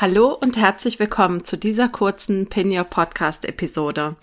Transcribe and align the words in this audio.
Hallo 0.00 0.32
und 0.32 0.56
herzlich 0.56 1.00
willkommen 1.00 1.42
zu 1.42 1.56
dieser 1.56 1.88
kurzen 1.88 2.46
Pin 2.46 2.70
Your 2.70 2.84
Podcast 2.84 3.44
Episode. 3.44 4.14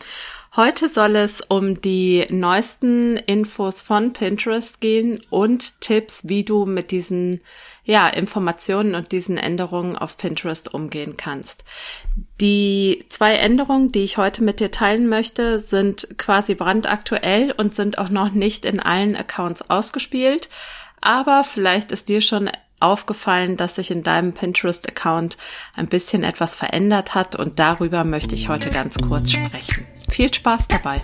Heute 0.56 0.88
soll 0.88 1.18
es 1.18 1.42
um 1.42 1.82
die 1.82 2.26
neuesten 2.30 3.18
Infos 3.18 3.82
von 3.82 4.14
Pinterest 4.14 4.80
gehen 4.80 5.20
und 5.30 5.82
Tipps, 5.82 6.30
wie 6.30 6.46
du 6.46 6.66
mit 6.66 6.92
diesen 6.92 7.42
ja, 7.84 8.08
Informationen 8.08 8.96
und 8.96 9.12
diesen 9.12 9.38
Änderungen 9.38 9.98
auf 9.98 10.16
Pinterest 10.16 10.74
umgehen 10.74 11.18
kannst. 11.18 11.66
Die 12.40 13.04
zwei 13.10 13.34
Änderungen, 13.34 13.92
die 13.92 14.06
ich 14.06 14.16
heute 14.16 14.46
mit 14.46 14.62
dir 14.62 14.72
teilen 14.72 15.10
möchte, 15.10 15.60
sind 15.60 16.08
quasi 16.18 16.56
brandaktuell 16.56 17.52
und 17.52 17.76
sind 17.76 17.98
auch 17.98 18.10
noch 18.10 18.32
nicht 18.32 18.64
in 18.64 18.80
allen 18.80 19.18
Accounts 19.18 19.70
ausgespielt. 19.70 20.48
Aber 21.02 21.44
vielleicht 21.44 21.92
ist 21.92 22.08
dir 22.08 22.22
schon 22.22 22.50
aufgefallen, 22.86 23.58
dass 23.58 23.76
sich 23.76 23.92
in 23.92 24.04
deinem 24.04 24.34
Pinterest-Account 24.34 25.38
ein 25.76 25.88
bisschen 25.88 26.24
etwas 26.24 26.56
verändert 26.56 27.16
hat 27.16 27.36
und 27.36 27.60
darüber 27.60 28.04
möchte 28.04 28.36
ich 28.36 28.48
heute 28.48 28.70
ganz 28.70 28.98
kurz 28.98 29.32
sprechen. 29.32 29.86
Viel 30.10 30.34
Spaß 30.34 30.68
dabei! 30.68 31.02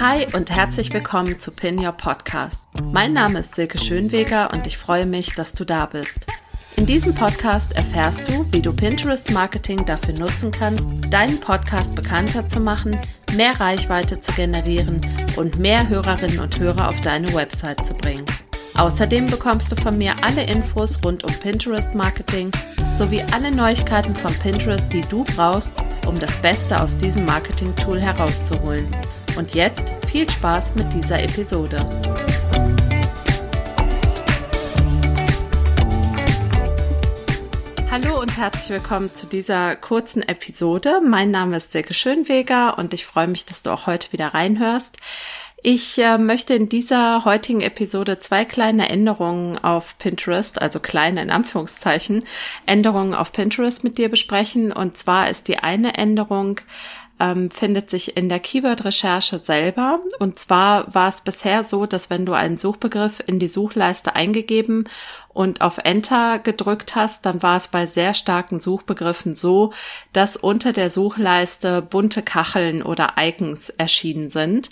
Hi 0.00 0.26
und 0.34 0.50
herzlich 0.50 0.92
willkommen 0.92 1.38
zu 1.38 1.52
Pin 1.52 1.78
Your 1.78 1.92
Podcast. 1.92 2.64
Mein 2.82 3.12
Name 3.12 3.38
ist 3.38 3.54
Silke 3.54 3.78
Schönweger 3.78 4.52
und 4.52 4.66
ich 4.66 4.76
freue 4.76 5.06
mich, 5.06 5.34
dass 5.34 5.52
du 5.52 5.64
da 5.64 5.86
bist. 5.86 6.26
In 6.74 6.86
diesem 6.86 7.14
Podcast 7.14 7.72
erfährst 7.74 8.28
du, 8.28 8.44
wie 8.50 8.62
du 8.62 8.72
Pinterest 8.72 9.30
Marketing 9.30 9.84
dafür 9.86 10.14
nutzen 10.14 10.50
kannst, 10.50 10.88
deinen 11.10 11.38
Podcast 11.38 11.94
bekannter 11.94 12.48
zu 12.48 12.58
machen, 12.58 12.98
mehr 13.36 13.60
Reichweite 13.60 14.20
zu 14.20 14.32
generieren 14.32 15.00
und 15.36 15.58
mehr 15.58 15.88
Hörerinnen 15.88 16.40
und 16.40 16.58
Hörer 16.58 16.88
auf 16.88 17.00
deine 17.00 17.32
Website 17.34 17.84
zu 17.84 17.94
bringen. 17.94 18.24
Außerdem 18.76 19.26
bekommst 19.26 19.70
du 19.70 19.76
von 19.76 19.98
mir 19.98 20.14
alle 20.22 20.44
Infos 20.44 20.98
rund 21.04 21.24
um 21.24 21.32
Pinterest 21.40 21.94
Marketing 21.94 22.50
sowie 22.96 23.22
alle 23.32 23.50
Neuigkeiten 23.50 24.14
von 24.14 24.32
Pinterest, 24.34 24.92
die 24.92 25.02
du 25.02 25.24
brauchst, 25.24 25.74
um 26.06 26.18
das 26.18 26.34
Beste 26.42 26.80
aus 26.80 26.96
diesem 26.96 27.24
Marketing-Tool 27.24 28.00
herauszuholen. 28.00 28.86
Und 29.36 29.54
jetzt 29.54 29.92
viel 30.10 30.28
Spaß 30.28 30.74
mit 30.74 30.92
dieser 30.92 31.22
Episode. 31.22 31.86
Hallo 37.92 38.18
und 38.18 38.38
herzlich 38.38 38.70
willkommen 38.70 39.12
zu 39.12 39.26
dieser 39.26 39.76
kurzen 39.76 40.22
Episode. 40.22 41.02
Mein 41.06 41.30
Name 41.30 41.58
ist 41.58 41.72
Silke 41.72 41.92
Schönweger 41.92 42.78
und 42.78 42.94
ich 42.94 43.04
freue 43.04 43.26
mich, 43.26 43.44
dass 43.44 43.60
du 43.60 43.68
auch 43.68 43.86
heute 43.86 44.14
wieder 44.14 44.28
reinhörst. 44.28 44.96
Ich 45.62 45.98
äh, 45.98 46.16
möchte 46.16 46.54
in 46.54 46.70
dieser 46.70 47.26
heutigen 47.26 47.60
Episode 47.60 48.18
zwei 48.18 48.46
kleine 48.46 48.88
Änderungen 48.88 49.62
auf 49.62 49.98
Pinterest, 49.98 50.62
also 50.62 50.80
kleine 50.80 51.20
in 51.20 51.30
Anführungszeichen, 51.30 52.24
Änderungen 52.64 53.12
auf 53.12 53.30
Pinterest 53.30 53.84
mit 53.84 53.98
dir 53.98 54.08
besprechen. 54.08 54.72
Und 54.72 54.96
zwar 54.96 55.28
ist 55.28 55.46
die 55.48 55.58
eine 55.58 55.98
Änderung, 55.98 56.62
ähm, 57.20 57.50
findet 57.50 57.88
sich 57.88 58.16
in 58.16 58.28
der 58.28 58.40
Keyword-Recherche 58.40 59.38
selber. 59.38 60.00
Und 60.18 60.38
zwar 60.38 60.92
war 60.94 61.08
es 61.08 61.20
bisher 61.20 61.62
so, 61.62 61.86
dass 61.86 62.10
wenn 62.10 62.26
du 62.26 62.32
einen 62.32 62.56
Suchbegriff 62.56 63.22
in 63.24 63.38
die 63.38 63.48
Suchleiste 63.48 64.16
eingegeben 64.16 64.88
und 65.34 65.60
auf 65.60 65.78
Enter 65.78 66.38
gedrückt 66.38 66.94
hast, 66.94 67.24
dann 67.26 67.42
war 67.42 67.56
es 67.56 67.68
bei 67.68 67.86
sehr 67.86 68.14
starken 68.14 68.60
Suchbegriffen 68.60 69.34
so, 69.34 69.72
dass 70.12 70.36
unter 70.36 70.72
der 70.72 70.90
Suchleiste 70.90 71.82
bunte 71.82 72.22
Kacheln 72.22 72.82
oder 72.82 73.14
Icons 73.18 73.70
erschienen 73.70 74.30
sind 74.30 74.70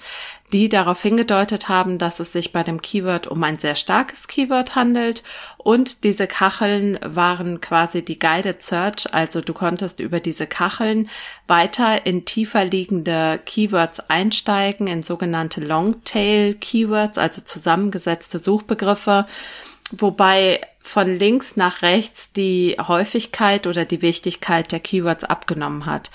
die 0.52 0.68
darauf 0.68 1.00
hingedeutet 1.02 1.68
haben, 1.68 1.98
dass 1.98 2.20
es 2.20 2.32
sich 2.32 2.52
bei 2.52 2.62
dem 2.62 2.82
Keyword 2.82 3.26
um 3.26 3.42
ein 3.42 3.58
sehr 3.58 3.76
starkes 3.76 4.26
Keyword 4.26 4.74
handelt. 4.74 5.22
Und 5.58 6.04
diese 6.04 6.26
Kacheln 6.26 6.98
waren 7.04 7.60
quasi 7.60 8.04
die 8.04 8.18
Guided 8.18 8.60
Search, 8.62 9.12
also 9.12 9.40
du 9.40 9.52
konntest 9.52 10.00
über 10.00 10.20
diese 10.20 10.46
Kacheln 10.46 11.08
weiter 11.46 12.06
in 12.06 12.24
tiefer 12.24 12.64
liegende 12.64 13.40
Keywords 13.44 14.00
einsteigen, 14.10 14.86
in 14.86 15.02
sogenannte 15.02 15.60
Longtail 15.60 16.54
Keywords, 16.54 17.18
also 17.18 17.42
zusammengesetzte 17.42 18.38
Suchbegriffe 18.38 19.26
wobei 19.90 20.60
von 20.82 21.12
links 21.12 21.56
nach 21.56 21.82
rechts 21.82 22.32
die 22.32 22.76
Häufigkeit 22.80 23.66
oder 23.66 23.84
die 23.84 24.02
Wichtigkeit 24.02 24.72
der 24.72 24.80
Keywords 24.80 25.24
abgenommen 25.24 25.86
hat. 25.86 26.10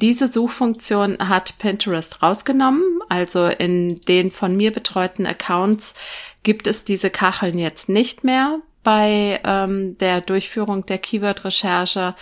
Diese 0.00 0.28
Suchfunktion 0.28 1.28
hat 1.28 1.58
Pinterest 1.58 2.22
rausgenommen, 2.22 2.82
also 3.08 3.46
in 3.46 4.00
den 4.02 4.30
von 4.30 4.56
mir 4.56 4.72
betreuten 4.72 5.26
Accounts 5.26 5.94
gibt 6.42 6.66
es 6.66 6.84
diese 6.84 7.10
Kacheln 7.10 7.58
jetzt 7.58 7.88
nicht 7.88 8.24
mehr 8.24 8.60
bei 8.82 9.40
ähm, 9.44 9.98
der 9.98 10.20
Durchführung 10.20 10.86
der 10.86 10.98
Keyword-Recherche. 10.98 12.14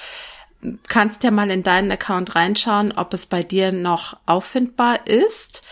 Kannst 0.88 1.22
ja 1.22 1.30
mal 1.30 1.50
in 1.50 1.62
deinen 1.62 1.90
Account 1.92 2.34
reinschauen, 2.34 2.92
ob 2.92 3.14
es 3.14 3.26
bei 3.26 3.42
dir 3.42 3.72
noch 3.72 4.16
auffindbar 4.26 5.06
ist. 5.06 5.62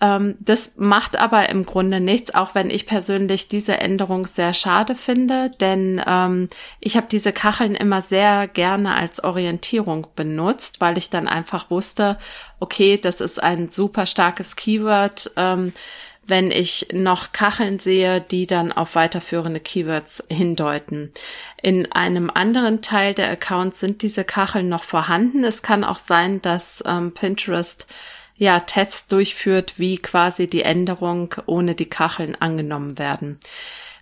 Ähm, 0.00 0.36
das 0.40 0.74
macht 0.76 1.18
aber 1.18 1.48
im 1.48 1.66
Grunde 1.66 2.00
nichts, 2.00 2.34
auch 2.34 2.54
wenn 2.54 2.70
ich 2.70 2.86
persönlich 2.86 3.48
diese 3.48 3.78
Änderung 3.78 4.26
sehr 4.26 4.54
schade 4.54 4.94
finde, 4.94 5.50
denn 5.60 6.02
ähm, 6.06 6.48
ich 6.80 6.96
habe 6.96 7.06
diese 7.10 7.32
Kacheln 7.32 7.74
immer 7.74 8.00
sehr 8.02 8.48
gerne 8.48 8.94
als 8.94 9.22
Orientierung 9.22 10.06
benutzt, 10.16 10.80
weil 10.80 10.96
ich 10.96 11.10
dann 11.10 11.28
einfach 11.28 11.70
wusste, 11.70 12.18
okay, 12.60 12.98
das 12.98 13.20
ist 13.20 13.42
ein 13.42 13.70
super 13.70 14.06
starkes 14.06 14.56
Keyword. 14.56 15.32
Ähm, 15.36 15.72
wenn 16.30 16.50
ich 16.50 16.88
noch 16.92 17.32
Kacheln 17.32 17.78
sehe, 17.78 18.20
die 18.20 18.46
dann 18.46 18.72
auf 18.72 18.94
weiterführende 18.94 19.58
Keywords 19.58 20.22
hindeuten. 20.30 21.10
In 21.60 21.90
einem 21.90 22.30
anderen 22.32 22.82
Teil 22.82 23.14
der 23.14 23.30
Accounts 23.30 23.80
sind 23.80 24.02
diese 24.02 24.24
Kacheln 24.24 24.68
noch 24.68 24.84
vorhanden. 24.84 25.42
Es 25.42 25.62
kann 25.62 25.82
auch 25.82 25.98
sein, 25.98 26.40
dass 26.40 26.84
ähm, 26.86 27.12
Pinterest 27.12 27.86
ja, 28.40 28.58
Tests 28.58 29.06
durchführt, 29.06 29.74
wie 29.76 29.98
quasi 29.98 30.46
die 30.46 30.62
Änderung 30.62 31.34
ohne 31.44 31.74
die 31.74 31.90
Kacheln 31.90 32.34
angenommen 32.40 32.98
werden. 32.98 33.38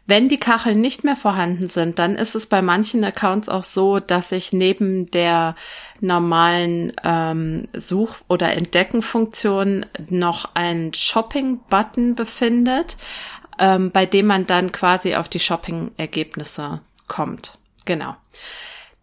Wenn 0.07 0.29
die 0.29 0.39
Kacheln 0.39 0.81
nicht 0.81 1.03
mehr 1.03 1.17
vorhanden 1.17 1.67
sind, 1.67 1.99
dann 1.99 2.15
ist 2.15 2.37
es 2.37 2.47
bei 2.47 2.63
manchen 2.63 3.03
Accounts 3.03 3.49
auch 3.49 3.65
so, 3.65 3.99
dass 3.99 4.29
sich 4.29 4.53
neben 4.53 5.11
der 5.11 5.57
normalen 6.01 6.93
ähm, 7.03 7.67
Such- 7.75 8.21
oder 8.29 8.53
Entdecken-Funktion 8.53 9.85
noch 10.09 10.51
ein 10.55 10.95
Shopping-Button 10.95 12.15
befindet, 12.15 12.97
ähm, 13.59 13.91
bei 13.91 14.07
dem 14.07 14.27
man 14.27 14.47
dann 14.47 14.71
quasi 14.71 15.17
auf 15.17 15.29
die 15.29 15.41
Shopping-Ergebnisse 15.41 16.81
kommt. 17.09 17.59
Genau. 17.87 18.15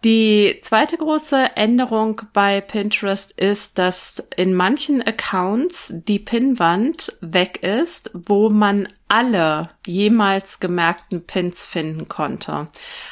Die 0.05 0.59
zweite 0.61 0.97
große 0.97 1.55
Änderung 1.55 2.21
bei 2.31 2.61
Pinterest 2.61 3.31
ist, 3.31 3.79
dass 3.79 4.23
in 4.37 4.53
manchen 4.53 5.01
Accounts 5.01 5.95
die 6.07 6.19
Pinwand 6.19 7.11
weg 7.21 7.63
ist, 7.63 8.11
wo 8.13 8.51
man 8.51 8.87
alle 9.07 9.69
jemals 9.85 10.59
gemerkten 10.59 11.25
Pins 11.27 11.63
finden 11.63 12.07
konnte. 12.07 12.67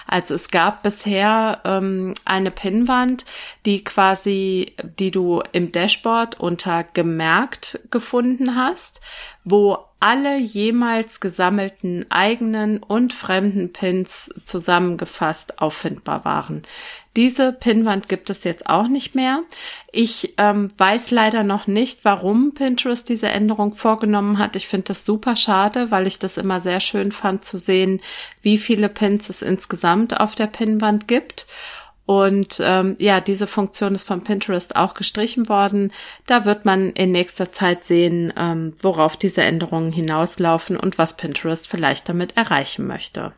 Also 0.07 0.33
es 0.33 0.49
gab 0.49 0.81
bisher 0.81 1.61
ähm, 1.65 2.13
eine 2.25 2.49
Pinwand, 2.49 3.25
die 3.65 3.83
quasi, 3.83 4.75
die 4.99 5.11
du 5.11 5.43
im 5.51 5.71
Dashboard 5.71 6.39
unter 6.39 6.83
gemerkt 6.83 7.79
gefunden 7.91 8.55
hast, 8.55 9.01
wo 9.43 9.77
alle 9.99 10.37
jemals 10.37 11.19
gesammelten 11.19 12.05
eigenen 12.11 12.83
und 12.83 13.13
fremden 13.13 13.71
Pins 13.71 14.29
zusammengefasst 14.43 15.59
auffindbar 15.59 16.25
waren. 16.25 16.63
Diese 17.15 17.53
Pinwand 17.53 18.09
gibt 18.09 18.31
es 18.31 18.43
jetzt 18.43 18.67
auch 18.67 18.87
nicht 18.87 19.13
mehr. 19.13 19.43
Ich 19.91 20.33
ähm, 20.37 20.71
weiß 20.77 21.11
leider 21.11 21.43
noch 21.43 21.67
nicht, 21.67 21.99
warum 22.03 22.53
Pinterest 22.55 23.07
diese 23.07 23.29
Änderung 23.29 23.75
vorgenommen 23.75 24.39
hat. 24.39 24.55
Ich 24.55 24.67
finde 24.67 24.85
das 24.85 25.05
super 25.05 25.35
schade, 25.35 25.91
weil 25.91 26.07
ich 26.07 26.17
das 26.17 26.37
immer 26.37 26.59
sehr 26.59 26.79
schön 26.79 27.11
fand 27.11 27.45
zu 27.45 27.57
sehen, 27.57 28.01
wie 28.41 28.57
viele 28.57 28.89
Pins 28.89 29.29
es 29.29 29.43
insgesamt 29.43 30.19
auf 30.19 30.33
der 30.33 30.47
Pinwand 30.47 31.07
gibt. 31.07 31.45
Und 32.05 32.61
ähm, 32.61 32.95
ja, 32.99 33.21
diese 33.21 33.47
Funktion 33.47 33.95
ist 33.95 34.05
von 34.05 34.23
Pinterest 34.23 34.75
auch 34.75 34.93
gestrichen 34.93 35.47
worden. 35.47 35.93
Da 36.25 36.43
wird 36.43 36.65
man 36.65 36.91
in 36.91 37.11
nächster 37.11 37.51
Zeit 37.51 37.83
sehen, 37.83 38.33
ähm, 38.35 38.73
worauf 38.81 39.15
diese 39.15 39.43
Änderungen 39.43 39.93
hinauslaufen 39.93 40.75
und 40.75 40.97
was 40.97 41.15
Pinterest 41.15 41.67
vielleicht 41.67 42.09
damit 42.09 42.35
erreichen 42.35 42.87
möchte. 42.87 43.33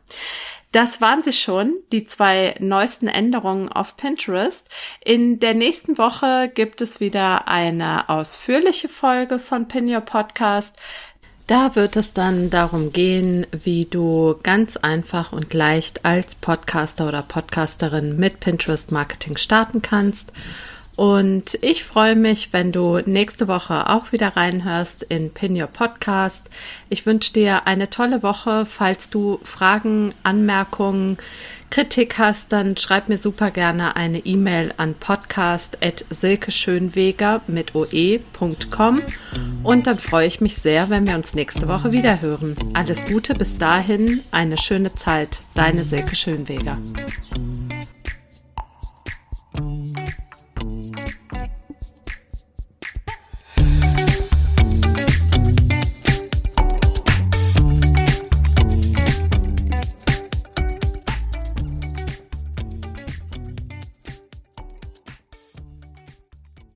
Das 0.75 1.00
waren 1.00 1.24
sie 1.24 1.31
schon, 1.31 1.75
die 1.94 2.04
zwei 2.04 2.54
neuesten 2.60 3.07
Änderungen 3.07 3.69
auf 3.69 3.95
Pinterest. 3.95 4.68
In 5.06 5.39
der 5.39 5.54
nächsten 5.54 5.98
Woche 5.98 6.51
gibt 6.54 6.81
es 6.81 7.00
wieder 7.00 7.48
eine 7.48 8.10
ausführliche 8.10 8.89
Folge 8.89 9.39
von 9.39 9.69
Pin 9.69 9.88
Your 9.88 10.01
Podcast. 10.01 10.75
Da 11.48 11.77
wird 11.77 11.95
es 11.95 12.12
dann 12.12 12.50
darum 12.50 12.92
gehen, 12.92 13.48
wie 13.54 13.86
du 13.86 14.36
ganz 14.44 14.75
einfach 14.75 15.31
und 15.31 15.54
leicht 15.54 16.04
als 16.04 16.36
Podcaster 16.36 17.07
oder 17.07 17.21
Podcasterin 17.21 18.18
mit 18.18 18.42
Pinterest 18.42 18.92
Marketing 18.92 19.38
starten 19.38 19.81
kannst. 19.81 20.33
Und 20.95 21.57
ich 21.62 21.83
freue 21.83 22.15
mich, 22.15 22.53
wenn 22.53 22.71
du 22.71 23.00
nächste 23.00 23.47
Woche 23.47 23.89
auch 23.89 24.12
wieder 24.12 24.38
reinhörst 24.38 25.01
in 25.03 25.31
Pin 25.31 25.59
Your 25.59 25.68
Podcast. 25.68 26.50
Ich 26.89 27.06
wünsche 27.06 27.33
dir 27.33 27.68
eine 27.68 27.89
tolle 27.89 28.24
Woche. 28.24 28.65
Falls 28.65 29.09
du 29.09 29.39
Fragen, 29.44 30.13
Anmerkungen, 30.24 31.18
Kritik 31.69 32.18
hast, 32.18 32.53
dann 32.53 32.77
schreib 32.77 33.09
mir 33.09 33.18
super 33.18 33.51
gerne 33.51 33.97
eine 33.97 34.19
E-Mail 34.19 34.74
an 34.77 34.94
podcast.silkeschönweger 34.94 37.42
mit 37.47 37.75
oe.com 37.75 39.01
und 39.63 39.88
dann 39.88 40.00
freue 40.00 40.27
ich 40.27 40.39
mich 40.39 40.56
sehr, 40.56 40.89
wenn 40.89 41.06
wir 41.07 41.15
uns 41.15 41.33
nächste 41.33 41.68
Woche 41.68 41.92
wieder 41.92 42.21
hören. 42.21 42.56
Alles 42.74 43.03
Gute 43.06 43.36
bis 43.36 43.57
dahin, 43.57 44.24
eine 44.31 44.57
schöne 44.57 44.94
Zeit. 44.94 45.39
Deine 45.53 45.83
Silke 45.83 46.15
Schönweger. 46.15 46.77